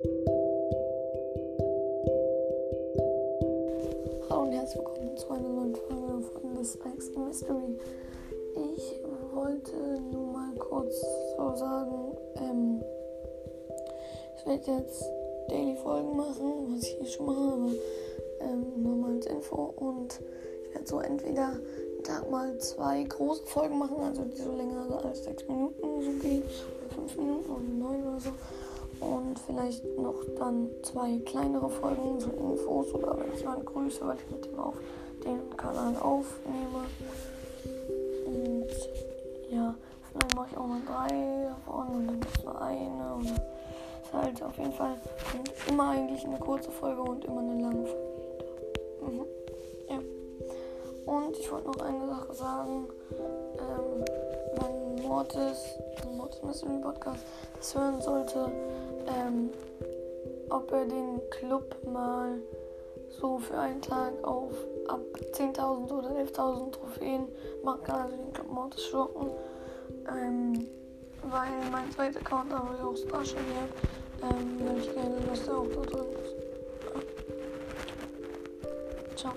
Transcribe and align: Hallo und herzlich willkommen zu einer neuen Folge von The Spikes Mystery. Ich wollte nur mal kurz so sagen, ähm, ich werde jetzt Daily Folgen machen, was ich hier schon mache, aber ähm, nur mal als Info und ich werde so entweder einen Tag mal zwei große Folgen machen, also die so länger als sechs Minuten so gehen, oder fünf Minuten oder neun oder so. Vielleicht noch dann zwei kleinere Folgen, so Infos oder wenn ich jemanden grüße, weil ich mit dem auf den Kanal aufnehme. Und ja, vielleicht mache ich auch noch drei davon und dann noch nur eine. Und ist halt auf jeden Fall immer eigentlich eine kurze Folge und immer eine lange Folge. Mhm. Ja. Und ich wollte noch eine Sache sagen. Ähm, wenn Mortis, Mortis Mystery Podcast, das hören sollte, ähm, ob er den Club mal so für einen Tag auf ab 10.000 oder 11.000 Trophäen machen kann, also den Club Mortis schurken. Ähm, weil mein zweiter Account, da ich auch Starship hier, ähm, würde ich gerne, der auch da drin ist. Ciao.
Hallo 0.00 0.12
und 4.42 4.52
herzlich 4.52 4.78
willkommen 4.78 5.16
zu 5.16 5.28
einer 5.30 5.48
neuen 5.48 5.74
Folge 5.74 6.22
von 6.22 6.56
The 6.56 6.64
Spikes 6.64 7.10
Mystery. 7.16 7.80
Ich 8.54 9.02
wollte 9.34 9.74
nur 10.12 10.26
mal 10.32 10.54
kurz 10.56 10.94
so 11.36 11.56
sagen, 11.56 12.16
ähm, 12.36 12.80
ich 14.36 14.46
werde 14.46 14.70
jetzt 14.70 15.04
Daily 15.48 15.74
Folgen 15.82 16.16
machen, 16.16 16.76
was 16.76 16.84
ich 16.84 16.96
hier 17.00 17.06
schon 17.08 17.26
mache, 17.26 17.40
aber 17.40 17.72
ähm, 18.40 18.80
nur 18.80 18.96
mal 18.98 19.16
als 19.16 19.26
Info 19.26 19.74
und 19.78 20.20
ich 20.68 20.74
werde 20.74 20.86
so 20.86 21.00
entweder 21.00 21.48
einen 21.48 22.04
Tag 22.04 22.30
mal 22.30 22.56
zwei 22.58 23.02
große 23.02 23.46
Folgen 23.46 23.78
machen, 23.78 23.96
also 24.00 24.22
die 24.22 24.40
so 24.40 24.52
länger 24.52 25.04
als 25.04 25.24
sechs 25.24 25.44
Minuten 25.48 25.82
so 25.82 26.12
gehen, 26.22 26.44
oder 26.44 26.94
fünf 26.94 27.16
Minuten 27.16 27.50
oder 27.50 27.62
neun 27.62 28.06
oder 28.06 28.20
so. 28.20 28.30
Vielleicht 29.46 29.84
noch 29.98 30.14
dann 30.38 30.68
zwei 30.82 31.18
kleinere 31.24 31.68
Folgen, 31.68 32.20
so 32.20 32.30
Infos 32.30 32.92
oder 32.94 33.18
wenn 33.18 33.32
ich 33.32 33.40
jemanden 33.40 33.64
grüße, 33.64 34.06
weil 34.06 34.16
ich 34.16 34.30
mit 34.30 34.44
dem 34.44 34.58
auf 34.58 34.74
den 35.24 35.56
Kanal 35.56 35.94
aufnehme. 36.00 36.84
Und 38.26 38.66
ja, 39.50 39.74
vielleicht 40.10 40.34
mache 40.36 40.48
ich 40.50 40.56
auch 40.58 40.66
noch 40.66 40.84
drei 40.86 41.48
davon 41.48 41.88
und 41.88 42.06
dann 42.06 42.20
noch 42.20 42.44
nur 42.44 42.62
eine. 42.62 43.14
Und 43.14 43.26
ist 44.08 44.12
halt 44.12 44.42
auf 44.42 44.56
jeden 44.58 44.72
Fall 44.72 44.96
immer 45.68 45.90
eigentlich 45.90 46.24
eine 46.24 46.38
kurze 46.38 46.70
Folge 46.70 47.02
und 47.02 47.24
immer 47.24 47.40
eine 47.40 47.60
lange 47.60 47.86
Folge. 47.86 49.12
Mhm. 49.12 49.24
Ja. 49.88 49.98
Und 51.06 51.36
ich 51.38 51.50
wollte 51.50 51.68
noch 51.68 51.80
eine 51.80 52.06
Sache 52.06 52.34
sagen. 52.34 52.88
Ähm, 53.10 54.04
wenn 54.56 55.06
Mortis, 55.06 55.78
Mortis 56.16 56.42
Mystery 56.42 56.78
Podcast, 56.82 57.24
das 57.56 57.74
hören 57.74 58.00
sollte, 58.00 58.50
ähm, 59.08 59.50
ob 60.50 60.70
er 60.72 60.84
den 60.86 61.20
Club 61.30 61.76
mal 61.90 62.38
so 63.20 63.38
für 63.38 63.58
einen 63.58 63.80
Tag 63.82 64.12
auf 64.22 64.52
ab 64.88 65.00
10.000 65.32 65.90
oder 65.90 66.10
11.000 66.10 66.72
Trophäen 66.72 67.28
machen 67.64 67.82
kann, 67.84 68.00
also 68.02 68.16
den 68.16 68.32
Club 68.32 68.48
Mortis 68.50 68.84
schurken. 68.84 69.30
Ähm, 70.08 70.66
weil 71.22 71.70
mein 71.70 71.90
zweiter 71.90 72.20
Account, 72.20 72.52
da 72.52 72.62
ich 72.74 72.82
auch 72.82 72.96
Starship 72.96 73.38
hier, 73.38 73.68
ähm, 74.28 74.60
würde 74.60 74.80
ich 74.80 74.92
gerne, 74.94 75.16
der 75.20 75.54
auch 75.54 75.66
da 75.66 75.80
drin 75.82 76.06
ist. 76.22 76.34
Ciao. 79.18 79.34